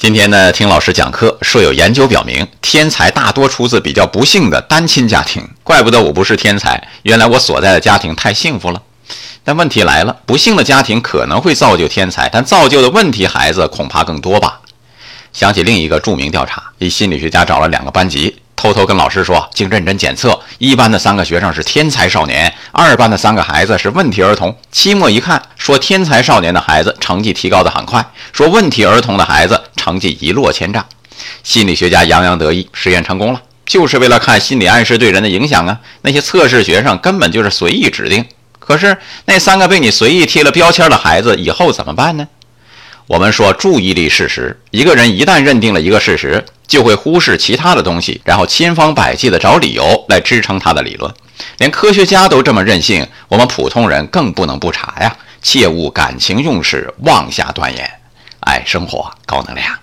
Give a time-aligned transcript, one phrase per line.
[0.00, 5.46] 今天呢，听老师讲课说有研究表明，天才大多出自比较不幸的单亲家庭。
[5.62, 8.80] 怪不得我不是天才，原来我所在的家庭太幸福了。
[9.44, 14.60] 但问题来了，不幸的家庭可能会造就天才，但造就的问题孩子恐怕更多吧。
[15.34, 18.40] 想起另一个著名调查，一心理学家找了两个班级。
[18.56, 24.54] 偷偷跟老师说，经认真检测，一班的三个学生是天才少年，二班的三个孩子是问题儿童。
[24.70, 28.04] 期末一看，说天才少年的孩子成绩提高的很快，
[28.34, 30.84] 说问题儿童的孩子成绩一落千丈。
[31.42, 35.80] 心理学家洋洋得意，实验成功了，就是为了看心理暗示对人的影响啊。
[36.02, 38.24] 那些测试学生根本就是随意指定，
[38.58, 42.28] 可是那三个被你随意贴了标签的孩子，以后怎么办呢？
[43.06, 51.12] 我们说注意力事实，一个人一旦认定了一个事实，就会忽视其他的东西，然后千方百计地找理由来支撑他的理论。
[51.58, 55.16] 连科学家都这么任性，我们普通人更不能不查呀！
[55.42, 57.99] 切勿感情用事，妄下断言。
[58.50, 59.78] 爱生活，高能量。